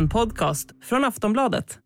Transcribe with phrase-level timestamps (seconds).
[0.00, 1.78] En podcast från Aftonbladet.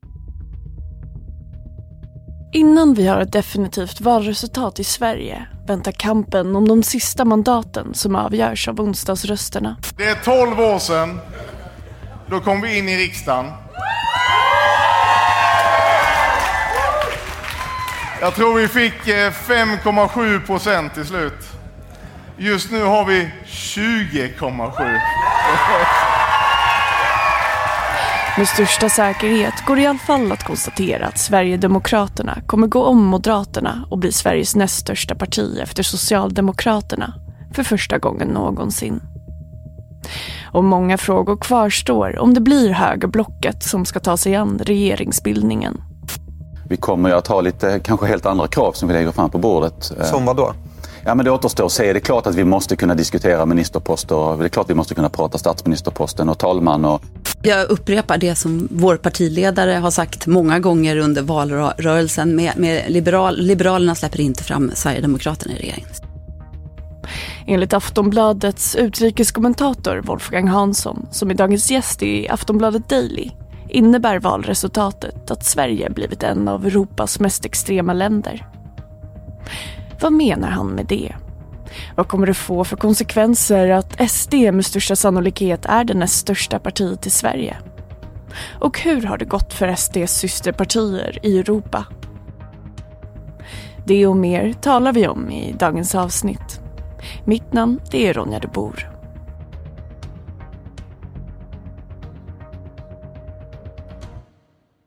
[2.53, 8.17] Innan vi har ett definitivt valresultat i Sverige väntar kampen om de sista mandaten som
[8.17, 9.77] avgörs av onsdagsrösterna.
[9.97, 11.21] Det är 12 år sedan.
[12.31, 13.47] Då kom vi in i riksdagen.
[18.21, 21.49] Jag tror vi fick eh, 5,7 procent till slut.
[22.37, 26.04] Just nu har vi 20,7.
[28.39, 33.05] Med största säkerhet går det i alla fall att konstatera att Sverigedemokraterna kommer gå om
[33.05, 37.15] Moderaterna och bli Sveriges näst största parti efter Socialdemokraterna
[37.55, 39.01] för första gången någonsin.
[40.53, 45.83] Och många frågor kvarstår om det blir högerblocket som ska ta sig an regeringsbildningen.
[46.69, 49.39] Vi kommer ju att ha lite, kanske helt andra krav som vi lägger fram på
[49.39, 49.93] bordet.
[50.11, 50.55] Som vad då?
[51.07, 51.93] Ja, men det återstår att se.
[51.93, 54.39] Det är klart att vi måste kunna diskutera ministerposter.
[54.39, 56.85] Det är klart att vi måste kunna prata statsministerposten och talman.
[56.85, 57.03] Och...
[57.43, 62.37] Jag upprepar det som vår partiledare har sagt många gånger under valrörelsen.
[62.37, 65.89] Med, med liberal, Liberalerna släpper inte fram Sverigedemokraterna i regeringen.
[67.47, 73.31] Enligt Aftonbladets utrikeskommentator Wolfgang Hansson, som är dagens gäst i Aftonbladet Daily,
[73.69, 78.47] innebär valresultatet att Sverige blivit en av Europas mest extrema länder.
[80.05, 81.15] Vad menar han med det?
[81.97, 86.59] Vad kommer det få för konsekvenser att SD med största sannolikhet är det näst största
[86.59, 87.57] partiet i Sverige?
[88.61, 91.87] Och hur har det gått för SDs systerpartier i Europa?
[93.87, 96.61] Det och mer talar vi om i dagens avsnitt.
[97.25, 98.91] Mitt namn det är Ronja de Bor.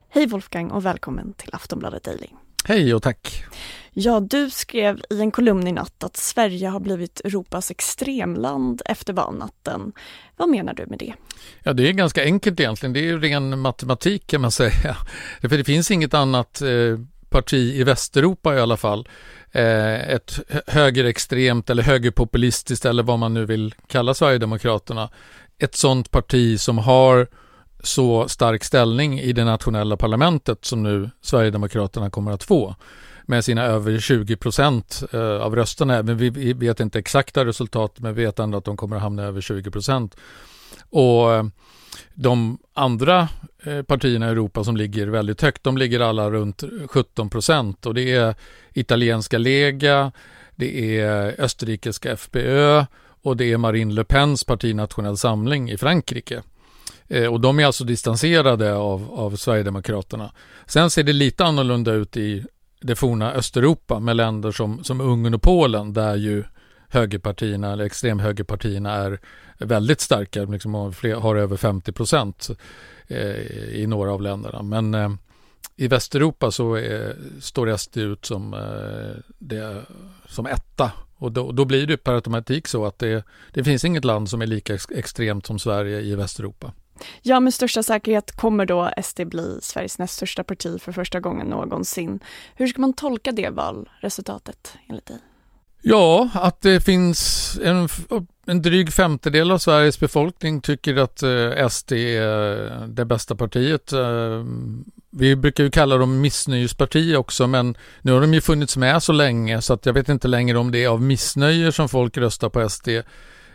[0.10, 2.28] Hej Wolfgang och välkommen till Aftonbladet Daily.
[2.68, 3.44] Hej och tack.
[3.94, 9.14] Ja, du skrev i en kolumn i natt att Sverige har blivit Europas extremland efter
[9.14, 9.94] valnatten.
[10.38, 11.14] Vad menar du med det?
[11.64, 12.94] Ja, det är ganska enkelt egentligen.
[12.94, 14.98] Det är ju ren matematik kan man säga.
[15.42, 17.00] För det finns inget annat eh,
[17.30, 19.08] parti i Västeuropa i alla fall.
[19.52, 25.10] Eh, ett högerextremt eller högerpopulistiskt eller vad man nu vill kalla Sverigedemokraterna.
[25.60, 27.28] Ett sådant parti som har
[27.88, 32.76] så stark ställning i det nationella parlamentet som nu Sverigedemokraterna kommer att få
[33.26, 36.04] med sina över 20 procent eh, av rösterna.
[36.04, 39.42] Men vi vet inte exakta resultat men vet ändå att de kommer att hamna över
[39.42, 40.16] 20 procent.
[40.90, 41.46] Och eh,
[42.14, 43.30] de andra
[43.64, 47.94] eh, partierna i Europa som ligger väldigt högt, de ligger alla runt 17 procent och
[47.94, 48.36] det är
[48.74, 50.12] italienska Lega,
[50.56, 52.86] det är österrikiska FPÖ
[53.22, 56.44] och det är Marine Le Pens parti Nationell Samling i Frankrike.
[57.08, 60.32] Eh, och de är alltså distanserade av, av Sverigedemokraterna.
[60.66, 62.46] Sen ser det lite annorlunda ut i
[62.82, 66.44] det forna Östeuropa med länder som, som Ungern och Polen där ju
[66.90, 69.20] högerpartierna eller extremhögerpartierna är
[69.58, 72.50] väldigt starka, liksom har, har över 50 procent
[73.08, 73.36] eh,
[73.70, 74.64] i några av länderna.
[74.64, 75.10] Men eh,
[75.76, 79.82] i Västeuropa så är, står SD ut som, eh, det,
[80.28, 84.06] som etta och då, då, blir det per automatik så att det, det finns inget
[84.06, 86.72] land som är lika extremt som Sverige i Västeuropa.
[87.22, 91.48] Ja, med största säkerhet kommer då SD bli Sveriges näst största parti för första gången
[91.48, 92.20] någonsin.
[92.56, 95.18] Hur ska man tolka det valresultatet enligt dig?
[95.82, 97.90] Ja, att det finns en,
[98.46, 103.94] en dryg femtedel av Sveriges befolkning tycker att eh, SD är det bästa partiet.
[103.94, 104.44] Eh,
[105.10, 109.12] vi brukar ju kalla dem missnöjesparti också, men nu har de ju funnits med så
[109.12, 112.50] länge så att jag vet inte längre om det är av missnöje som folk röstar
[112.50, 112.90] på SD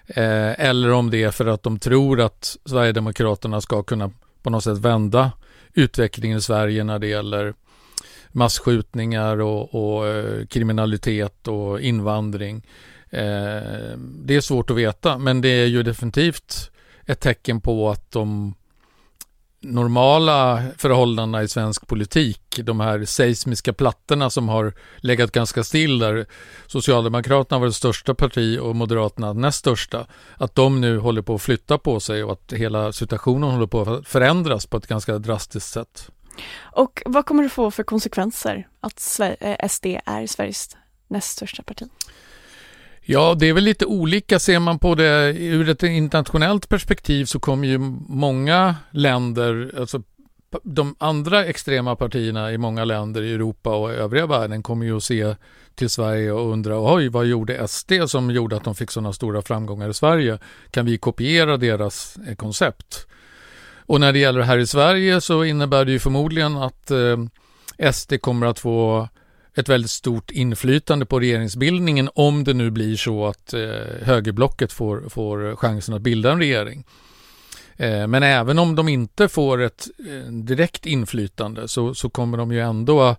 [0.06, 4.10] Eh, eller om det är för att de tror att Sverigedemokraterna ska kunna
[4.42, 5.32] på något sätt vända
[5.74, 7.54] utvecklingen i Sverige när det gäller
[8.28, 12.56] massskjutningar och, och eh, kriminalitet och invandring.
[13.10, 16.70] Eh, det är svårt att veta, men det är ju definitivt
[17.06, 18.54] ett tecken på att de
[19.62, 26.27] normala förhållandena i svensk politik, de här seismiska plattorna som har legat ganska still där
[26.67, 30.06] Socialdemokraterna var det största parti och Moderaterna näst största,
[30.37, 33.82] att de nu håller på att flytta på sig och att hela situationen håller på
[33.82, 36.11] att förändras på ett ganska drastiskt sätt.
[36.61, 39.00] Och vad kommer det få för konsekvenser att
[39.70, 40.76] SD eh, är Sveriges
[41.08, 41.88] näst största parti?
[43.04, 44.38] Ja, det är väl lite olika.
[44.38, 47.78] Ser man på det ur ett internationellt perspektiv så kommer ju
[48.08, 50.02] många länder, alltså
[50.62, 55.04] de andra extrema partierna i många länder i Europa och övriga världen kommer ju att
[55.04, 55.37] se
[55.75, 59.43] till Sverige och undra oj, vad gjorde SD som gjorde att de fick sådana stora
[59.43, 60.38] framgångar i Sverige?
[60.70, 63.06] Kan vi kopiera deras eh, koncept?
[63.87, 68.20] Och när det gäller här i Sverige så innebär det ju förmodligen att eh, SD
[68.20, 69.08] kommer att få
[69.54, 73.60] ett väldigt stort inflytande på regeringsbildningen om det nu blir så att eh,
[74.02, 76.84] högerblocket får, får chansen att bilda en regering.
[77.76, 82.52] Eh, men även om de inte får ett eh, direkt inflytande så, så kommer de
[82.52, 83.16] ju ändå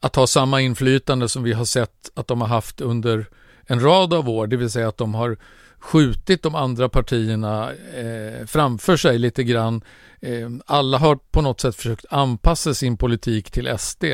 [0.00, 3.26] att ha samma inflytande som vi har sett att de har haft under
[3.66, 5.36] en rad av år, det vill säga att de har
[5.78, 9.82] skjutit de andra partierna eh, framför sig lite grann.
[10.20, 14.04] Eh, alla har på något sätt försökt anpassa sin politik till SD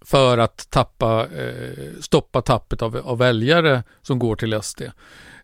[0.00, 4.82] för att tappa, eh, stoppa tappet av, av väljare som går till SD.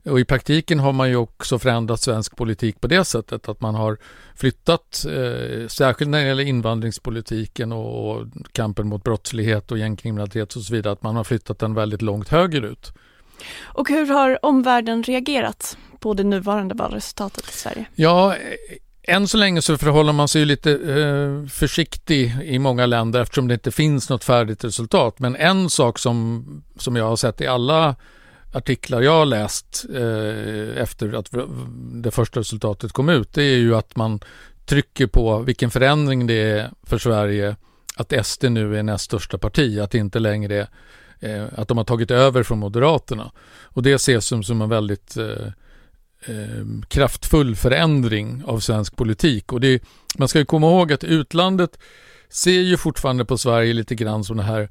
[0.04, 3.74] Och i praktiken har man ju också förändrat svensk politik på det sättet att man
[3.74, 3.98] har
[4.36, 10.62] flyttat, eh, särskilt när det gäller invandringspolitiken och, och kampen mot brottslighet och gängkriminalitet och
[10.62, 12.92] så vidare, att man har flyttat den väldigt långt högerut.
[13.62, 17.86] Och hur har omvärlden reagerat på det nuvarande valresultatet i Sverige?
[17.94, 18.36] Ja,
[19.06, 23.54] än så länge så förhåller man sig lite eh, försiktig i många länder eftersom det
[23.54, 25.18] inte finns något färdigt resultat.
[25.18, 26.44] Men en sak som,
[26.76, 27.96] som jag har sett i alla
[28.52, 31.30] artiklar jag har läst eh, efter att
[31.92, 34.20] det första resultatet kom ut, det är ju att man
[34.66, 37.56] trycker på vilken förändring det är för Sverige
[37.96, 40.68] att SD nu är näst största parti, att det inte längre
[41.20, 43.30] är, eh, att de har tagit över från Moderaterna.
[43.62, 45.46] Och det ses som, som en väldigt eh,
[46.26, 49.52] eh, kraftfull förändring av svensk politik.
[49.52, 49.82] Och det,
[50.18, 51.78] man ska ju komma ihåg att utlandet
[52.28, 54.68] ser ju fortfarande på Sverige lite grann som det här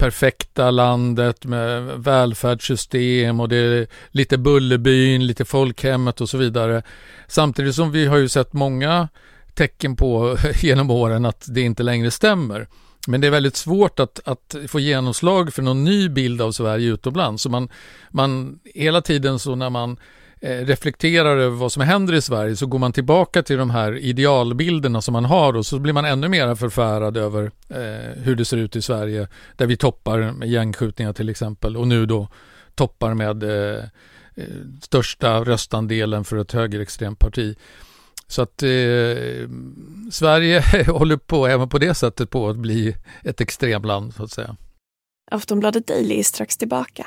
[0.00, 6.82] perfekta landet med välfärdssystem och det är lite Bullerbyn, lite folkhemmet och så vidare.
[7.28, 9.08] Samtidigt som vi har ju sett många
[9.54, 12.68] tecken på genom åren att det inte längre stämmer.
[13.06, 16.88] Men det är väldigt svårt att, att få genomslag för någon ny bild av Sverige
[16.88, 17.42] utomlands.
[17.42, 17.68] Så man,
[18.10, 19.96] man, hela tiden så när man
[20.42, 23.96] Eh, reflekterar över vad som händer i Sverige så går man tillbaka till de här
[23.96, 28.44] idealbilderna som man har och så blir man ännu mer förfärad över eh, hur det
[28.44, 32.28] ser ut i Sverige där vi toppar med gängskjutningar till exempel och nu då
[32.74, 33.84] toppar med eh,
[34.34, 34.44] eh
[34.82, 37.56] största röstandelen för ett högerextremt parti.
[38.26, 39.48] Så att eh,
[40.10, 44.56] Sverige håller på även på det sättet på att bli ett extremland så att säga.
[45.30, 47.06] Aftonbladet Daily är strax tillbaka.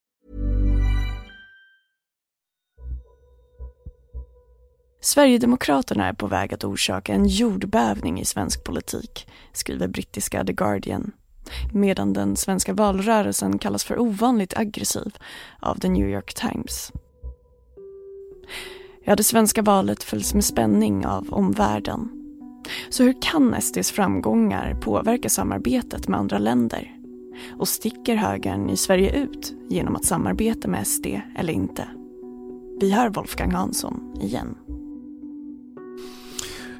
[5.03, 11.11] Sverigedemokraterna är på väg att orsaka en jordbävning i svensk politik, skriver brittiska The Guardian.
[11.73, 15.17] Medan den svenska valrörelsen kallas för ovanligt aggressiv
[15.59, 16.91] av The New York Times.
[19.03, 22.09] Ja, det svenska valet följs med spänning av omvärlden.
[22.89, 26.91] Så hur kan SDs framgångar påverka samarbetet med andra länder?
[27.59, 31.05] Och sticker högern i Sverige ut genom att samarbeta med SD
[31.37, 31.87] eller inte?
[32.79, 34.55] Vi hör Wolfgang Hansson igen.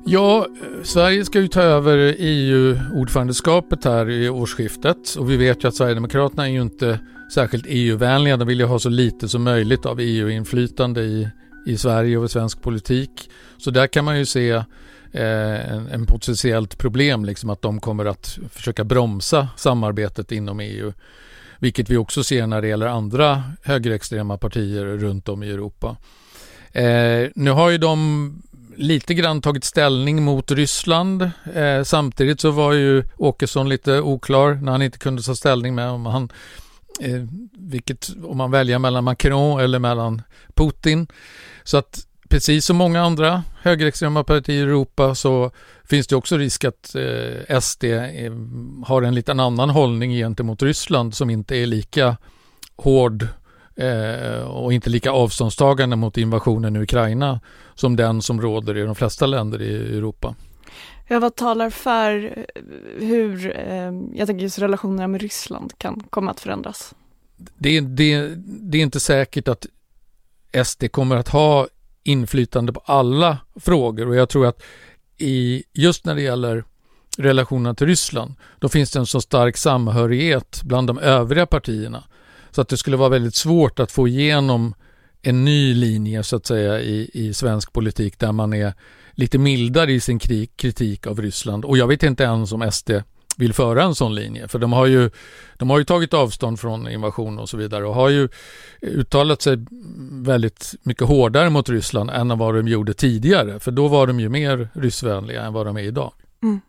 [0.05, 5.67] Ja, eh, Sverige ska ju ta över EU-ordförandeskapet här i årsskiftet och vi vet ju
[5.67, 6.99] att Sverigedemokraterna är ju inte
[7.33, 8.37] särskilt EU-vänliga.
[8.37, 11.29] De vill ju ha så lite som möjligt av EU-inflytande i,
[11.65, 13.29] i Sverige och i svensk politik.
[13.57, 14.49] Så där kan man ju se
[15.11, 20.93] eh, en, en potentiellt problem, liksom att de kommer att försöka bromsa samarbetet inom EU.
[21.59, 25.97] Vilket vi också ser när det gäller andra högerextrema partier runt om i Europa.
[26.71, 28.41] Eh, nu har ju de
[28.81, 31.31] lite grann tagit ställning mot Ryssland.
[31.53, 35.89] Eh, samtidigt så var ju Åkesson lite oklar när han inte kunde ta ställning med
[35.89, 36.31] om han
[36.99, 37.23] eh,
[37.53, 40.21] vilket, om man väljer mellan Macron eller mellan
[40.55, 41.07] Putin.
[41.63, 45.51] Så att precis som många andra högerextrema partier i Europa så
[45.83, 48.33] finns det också risk att eh, SD eh,
[48.85, 52.17] har en liten annan hållning gentemot Ryssland som inte är lika
[52.75, 53.27] hård
[53.75, 57.39] eh, och inte lika avståndstagande mot invasionen i Ukraina
[57.75, 60.35] som den som råder i de flesta länder i Europa.
[61.07, 62.61] Ja, vad talar för eh,
[63.07, 66.95] hur, eh, jag tänker just relationerna med Ryssland kan komma att förändras?
[67.37, 69.65] Det, det, det är inte säkert att
[70.65, 71.67] SD kommer att ha
[72.03, 74.63] inflytande på alla frågor och jag tror att
[75.17, 76.63] i, just när det gäller
[77.17, 82.03] relationerna till Ryssland, då finns det en så stark samhörighet bland de övriga partierna
[82.51, 84.73] så att det skulle vara väldigt svårt att få igenom
[85.21, 88.73] en ny linje så att säga i, i svensk politik där man är
[89.11, 90.19] lite mildare i sin
[90.55, 92.91] kritik av Ryssland och jag vet inte ens om SD
[93.37, 94.47] vill föra en sån linje.
[94.47, 95.09] För de har ju,
[95.57, 98.29] de har ju tagit avstånd från invasion och så vidare och har ju
[98.81, 99.57] uttalat sig
[100.11, 103.59] väldigt mycket hårdare mot Ryssland än vad de gjorde tidigare.
[103.59, 106.13] För då var de ju mer ryssvänliga än vad de är idag.
[106.43, 106.61] Mm.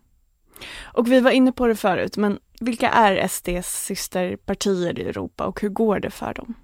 [0.82, 5.60] Och vi var inne på det förut, men vilka är SDs systerpartier i Europa och
[5.60, 6.54] hur går det för dem?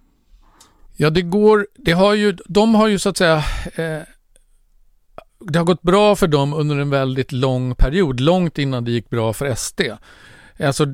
[0.96, 3.36] Ja, det går, det har ju, de har ju så att säga
[3.74, 4.02] eh,
[5.40, 9.10] det har gått bra för dem under en väldigt lång period, långt innan det gick
[9.10, 9.80] bra för SD.
[10.60, 10.84] Alltså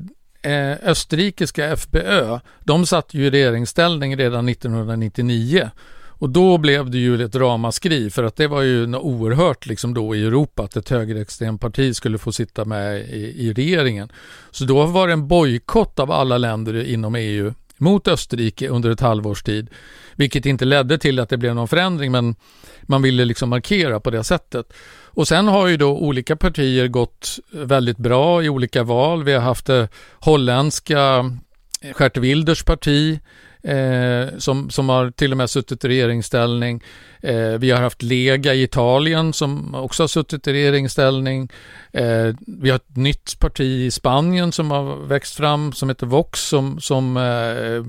[0.41, 5.69] eh, österrikiska FPÖ, de satt ju i regeringsställning redan 1999
[6.17, 10.15] och då blev det ju ett ramaskri för att det var ju oerhört liksom då
[10.15, 14.11] i Europa att ett högerextremt parti skulle få sitta med i, i regeringen.
[14.51, 18.99] Så då var det en bojkott av alla länder inom EU mot Österrike under ett
[18.99, 19.69] halvårs tid.
[20.15, 22.35] Vilket inte ledde till att det blev någon förändring men
[22.81, 24.73] man ville liksom markera på det sättet.
[25.03, 29.23] Och sen har ju då olika partier gått väldigt bra i olika val.
[29.23, 31.31] Vi har haft det holländska
[31.99, 33.19] Gert Wilders parti
[33.65, 36.83] eh, som, som har till och med suttit i regeringsställning.
[37.21, 41.49] Eh, vi har haft Lega i Italien som också har suttit i regeringsställning.
[41.91, 46.39] Eh, vi har ett nytt parti i Spanien som har växt fram som heter Vox
[46.39, 47.83] som, som eh,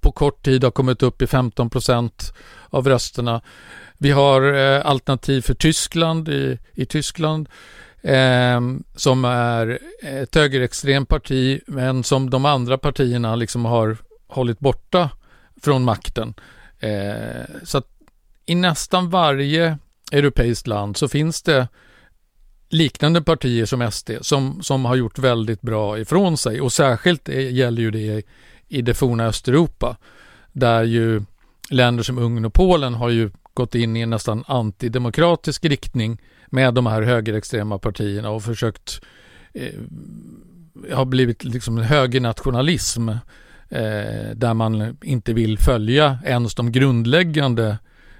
[0.00, 2.34] på kort tid har kommit upp i 15 procent
[2.70, 3.40] av rösterna.
[3.98, 7.48] Vi har eh, Alternativ för Tyskland i, i Tyskland
[8.02, 8.60] eh,
[8.96, 13.96] som är ett högerextremt parti men som de andra partierna liksom har
[14.34, 15.10] hållit borta
[15.62, 16.34] från makten.
[16.78, 17.88] Eh, så att
[18.46, 19.78] i nästan varje
[20.12, 21.68] europeiskt land så finns det
[22.68, 27.82] liknande partier som SD som, som har gjort väldigt bra ifrån sig och särskilt gäller
[27.82, 28.22] ju det
[28.68, 29.96] i det forna Östeuropa
[30.52, 31.22] där ju
[31.70, 36.74] länder som Ungern och Polen har ju gått in i en nästan antidemokratisk riktning med
[36.74, 39.00] de här högerextrema partierna och försökt
[39.52, 39.74] eh,
[40.92, 43.10] har blivit liksom högernationalism
[43.68, 47.78] eh, där man inte vill följa ens de grundläggande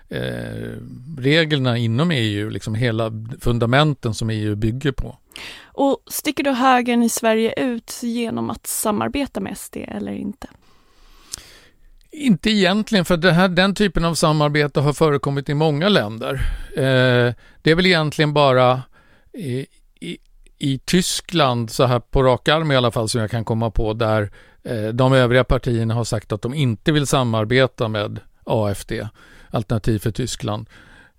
[0.09, 0.79] eh,
[1.19, 5.19] reglerna inom EU, liksom hela fundamenten som EU bygger på.
[5.65, 10.49] Och sticker då högern i Sverige ut genom att samarbeta med SD eller inte?
[12.17, 16.35] Inte egentligen, för här, den typen av samarbete har förekommit i många länder.
[16.77, 18.83] Eh, det är väl egentligen bara
[19.33, 19.67] i,
[20.01, 20.19] i,
[20.59, 23.93] i, Tyskland, så här på rak arm i alla fall, som jag kan komma på,
[23.93, 24.33] där
[24.65, 28.93] Eh, de övriga partierna har sagt att de inte vill samarbeta med AFD,
[29.51, 30.69] Alternativ för Tyskland.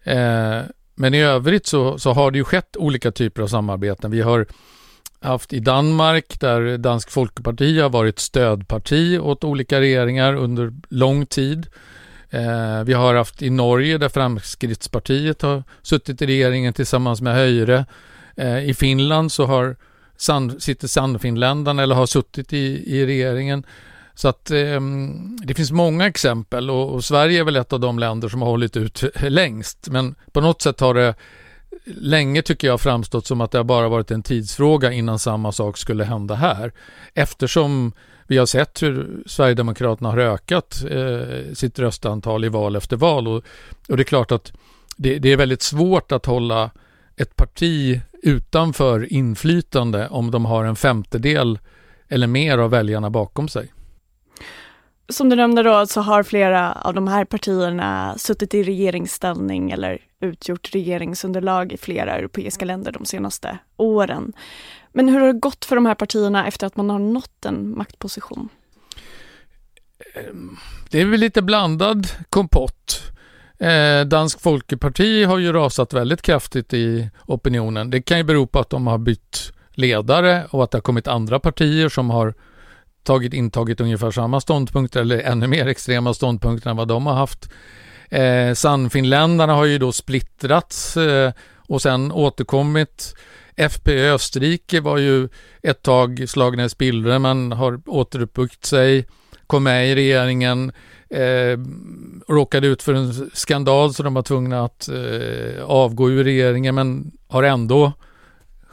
[0.03, 0.59] Eh,
[0.95, 4.11] men i övrigt så, så har det ju skett olika typer av samarbeten.
[4.11, 4.45] Vi har
[5.19, 11.67] haft i Danmark där Dansk Folkeparti har varit stödparti åt olika regeringar under lång tid.
[12.29, 17.85] Eh, vi har haft i Norge där Framskrittspartiet har suttit i regeringen tillsammans med Höyre.
[18.35, 19.75] Eh, I Finland så har
[20.17, 23.65] Sand, sitter Sannfinländarna eller har suttit i, i regeringen.
[24.13, 24.79] Så att eh,
[25.43, 28.49] det finns många exempel och, och, Sverige är väl ett av de länder som har
[28.49, 29.87] hållit ut längst.
[29.89, 31.15] Men på något sätt har det
[31.85, 35.77] länge tycker jag framstått som att det har bara varit en tidsfråga innan samma sak
[35.77, 36.73] skulle hända här.
[37.13, 37.93] Eftersom
[38.27, 43.43] vi har sett hur Sverigedemokraterna har ökat eh, sitt röstantal i val efter val och,
[43.89, 44.53] och det är klart att
[44.97, 46.71] det, det, är väldigt svårt att hålla
[47.17, 51.59] ett parti utanför inflytande om de har en femtedel
[52.07, 53.73] eller mer av väljarna bakom sig.
[55.09, 60.01] Som du nämnde då så har flera av de här partierna suttit i regeringsställning eller
[60.19, 64.33] utgjort regeringsunderlag i flera europeiska länder de senaste åren.
[64.93, 67.77] Men hur har det gått för de här partierna efter att man har nått en
[67.77, 68.49] maktposition?
[70.15, 70.57] Ehm,
[70.89, 73.14] det är väl lite blandad kompott.
[73.59, 77.89] Eh, Dansk Folkeparti har ju rasat väldigt kraftigt i opinionen.
[77.89, 81.07] Det kan ju bero på att de har bytt ledare och att det har kommit
[81.07, 82.33] andra partier som har
[83.03, 87.49] tagit, intagit ungefär samma ståndpunkter eller ännu mer extrema ståndpunkter än vad de har haft.
[88.09, 91.31] Eh, Sannfinländarna har ju då splittrats eh,
[91.67, 93.15] och sen återkommit.
[93.57, 95.29] FPÖ Österrike var ju
[95.61, 99.07] ett tag slagna i spillror men har återuppbyggt sig,
[99.47, 100.71] kom med i regeringen,
[101.09, 101.59] eh,
[102.27, 107.11] råkade ut för en skandal så de var tvungna att eh, avgå ur regeringen men
[107.27, 107.93] har ändå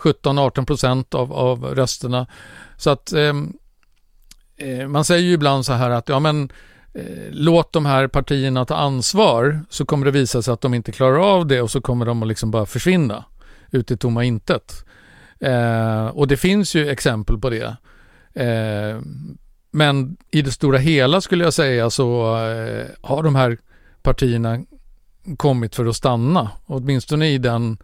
[0.03, 2.27] 17-18 procent av, av rösterna.
[2.77, 3.53] Så att ehm,
[4.57, 6.53] eh, man säger ju ibland så här att ja men
[6.95, 10.93] eh, låt de här partierna ta ansvar så kommer det visa sig att de inte
[10.93, 13.25] klarar av det och så kommer de att liksom bara försvinna
[13.71, 14.85] ut i tomma intet.
[15.41, 17.77] Eh, och det finns ju exempel på det.
[18.35, 19.01] Eh,
[19.75, 23.59] men i det stora hela skulle jag säga så eh, har de här
[24.03, 24.65] partierna
[25.37, 26.51] kommit för att stanna.
[26.67, 27.79] Åtminstone i den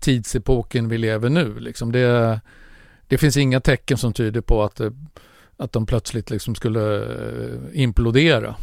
[0.00, 1.60] tidsepoken vi lever nu.
[1.60, 2.40] Liksom det,
[3.08, 4.80] det finns inga tecken som tyder på att,
[5.56, 7.08] att de plötsligt liksom skulle
[7.72, 8.54] implodera.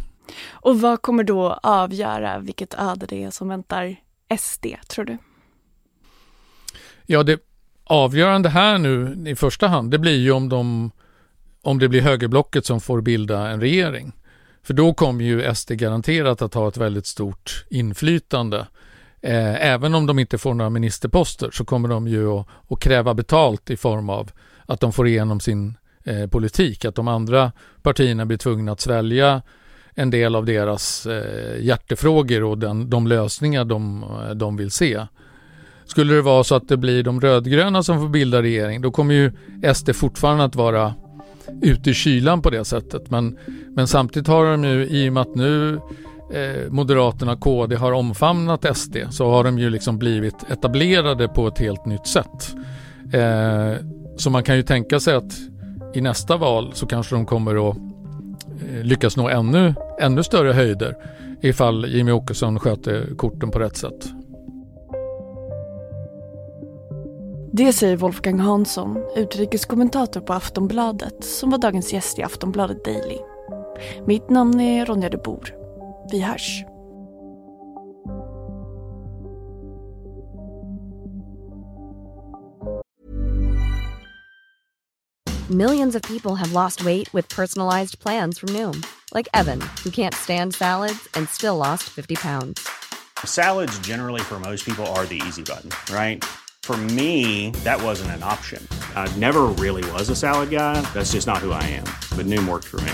[0.49, 3.95] Och vad kommer då avgöra vilket öde det är som väntar
[4.39, 5.17] SD, tror du?
[7.05, 7.39] Ja, det
[7.83, 10.91] avgörande här nu i första hand, det blir ju om, de,
[11.61, 14.11] om det blir högerblocket som får bilda en regering.
[14.63, 18.67] För då kommer ju SD garanterat att ha ett väldigt stort inflytande.
[19.21, 23.13] Eh, även om de inte får några ministerposter så kommer de ju att, att kräva
[23.13, 24.31] betalt i form av
[24.65, 26.85] att de får igenom sin eh, politik.
[26.85, 27.51] Att de andra
[27.81, 29.41] partierna blir tvungna att svälja
[29.93, 35.05] en del av deras eh, hjärtefrågor och den, de lösningar de, eh, de vill se.
[35.85, 39.13] Skulle det vara så att det blir de rödgröna som får bilda regering, då kommer
[39.13, 39.31] ju
[39.73, 40.93] SD fortfarande att vara
[41.61, 43.09] ute i kylan på det sättet.
[43.09, 43.37] Men,
[43.75, 45.79] men samtidigt har de ju, i och med att nu
[46.33, 51.47] eh, Moderaterna och KD har omfamnat SD, så har de ju liksom blivit etablerade på
[51.47, 52.55] ett helt nytt sätt.
[53.13, 53.85] Eh,
[54.17, 55.33] så man kan ju tänka sig att
[55.93, 60.95] i nästa val så kanske de kommer att eh, lyckas nå ännu, ännu större höjder
[61.41, 64.18] ifall Jimmy Åkesson sköter korten på rätt sätt.
[67.53, 73.17] Det säger Wolfgang Hansson, utrikeskommentator på Aftonbladet som var dagens gäst i Aftonbladet Daily.
[74.07, 75.53] Mitt namn är Ronja de Bor.
[76.11, 76.63] Vi hörs.
[85.49, 88.83] Millions of people have lost weight with personalized plans from Noom.
[89.15, 92.67] Like Evan, who can't stand salads and still lost 50 pounds.
[93.25, 96.23] Salads generally for most people are the easy button, right?
[96.69, 98.61] For me, that wasn't an option.
[98.95, 100.79] I never really was a salad guy.
[100.93, 101.85] That's just not who I am.
[102.15, 102.93] But Noom worked for me.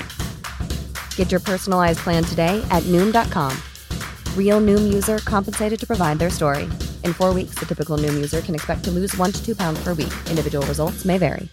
[1.18, 3.52] Get your personalized plan today at Noom.com.
[4.38, 6.70] Real Noom user compensated to provide their story.
[7.04, 9.84] In four weeks, the typical Noom user can expect to lose one to two pounds
[9.84, 10.14] per week.
[10.30, 11.50] Individual results may vary.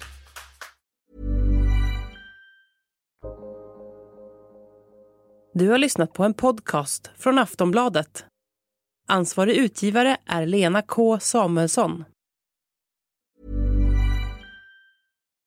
[5.54, 8.24] Du har lyssnat på en podcast från Aftonbladet.
[9.08, 12.04] Ansvarig utgivare är Lena K Samuelsson.